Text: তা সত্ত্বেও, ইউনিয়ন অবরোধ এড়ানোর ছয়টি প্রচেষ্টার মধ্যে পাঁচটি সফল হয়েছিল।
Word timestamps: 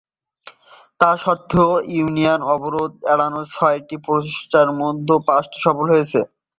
তা 0.99 1.09
সত্ত্বেও, 1.23 1.71
ইউনিয়ন 1.95 2.41
অবরোধ 2.53 2.91
এড়ানোর 3.11 3.45
ছয়টি 3.55 3.95
প্রচেষ্টার 4.05 4.67
মধ্যে 4.81 5.15
পাঁচটি 5.27 5.57
সফল 5.65 5.85
হয়েছিল। 5.93 6.23